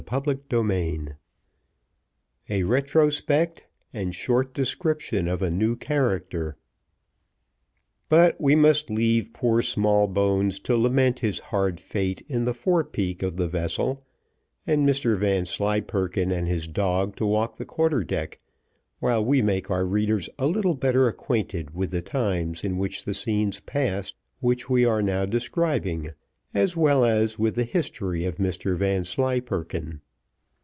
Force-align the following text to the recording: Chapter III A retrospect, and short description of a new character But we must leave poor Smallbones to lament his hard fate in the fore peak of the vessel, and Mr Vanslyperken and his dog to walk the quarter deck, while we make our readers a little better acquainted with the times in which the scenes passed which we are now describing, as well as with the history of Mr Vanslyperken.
Chapter 0.09 0.37
III 0.51 1.09
A 2.49 2.63
retrospect, 2.63 3.67
and 3.93 4.15
short 4.15 4.51
description 4.51 5.27
of 5.27 5.43
a 5.43 5.51
new 5.51 5.75
character 5.75 6.57
But 8.09 8.41
we 8.41 8.55
must 8.55 8.89
leave 8.89 9.31
poor 9.31 9.61
Smallbones 9.61 10.59
to 10.61 10.75
lament 10.75 11.19
his 11.19 11.37
hard 11.37 11.79
fate 11.79 12.21
in 12.27 12.45
the 12.45 12.53
fore 12.55 12.83
peak 12.83 13.21
of 13.21 13.37
the 13.37 13.47
vessel, 13.47 14.03
and 14.65 14.89
Mr 14.89 15.15
Vanslyperken 15.19 16.31
and 16.31 16.47
his 16.47 16.67
dog 16.67 17.15
to 17.17 17.25
walk 17.27 17.57
the 17.57 17.63
quarter 17.63 18.03
deck, 18.03 18.39
while 18.99 19.23
we 19.23 19.43
make 19.43 19.69
our 19.69 19.85
readers 19.85 20.29
a 20.39 20.47
little 20.47 20.75
better 20.75 21.07
acquainted 21.07 21.75
with 21.75 21.91
the 21.91 22.01
times 22.01 22.63
in 22.63 22.79
which 22.79 23.05
the 23.05 23.13
scenes 23.13 23.59
passed 23.59 24.15
which 24.39 24.67
we 24.67 24.83
are 24.83 25.03
now 25.03 25.27
describing, 25.27 26.09
as 26.53 26.75
well 26.75 27.05
as 27.05 27.39
with 27.39 27.55
the 27.55 27.63
history 27.63 28.25
of 28.25 28.35
Mr 28.35 28.75
Vanslyperken. 28.75 30.01